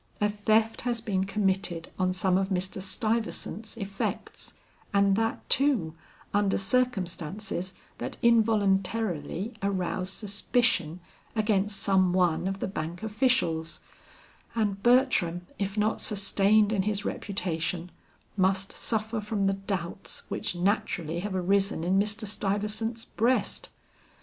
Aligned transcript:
A 0.19 0.29
theft 0.29 0.81
has 0.81 0.99
been 0.99 1.25
committed 1.25 1.89
on 1.99 2.11
some 2.11 2.35
of 2.35 2.49
Mr. 2.49 2.81
Stuyvesant's 2.81 3.77
effects, 3.77 4.53
and 4.95 5.15
that, 5.15 5.47
too, 5.47 5.93
under 6.33 6.57
circumstances 6.57 7.75
that 7.99 8.17
involuntarily 8.23 9.53
arouse 9.61 10.09
suspicion 10.09 11.01
against 11.35 11.79
some 11.83 12.13
one 12.13 12.47
of 12.47 12.57
the 12.57 12.67
bank 12.67 13.03
officials; 13.03 13.81
and 14.55 14.81
Bertram, 14.81 15.45
if 15.59 15.77
not 15.77 16.01
sustained 16.01 16.73
in 16.73 16.81
his 16.81 17.05
reputation, 17.05 17.91
must 18.35 18.73
suffer 18.73 19.21
from 19.21 19.45
the 19.45 19.53
doubts 19.53 20.23
which 20.31 20.55
naturally 20.55 21.19
have 21.19 21.35
arisen 21.35 21.83
in 21.83 21.99
Mr. 21.99 22.25
Stuyvesant's 22.25 23.05
breast. 23.05 23.69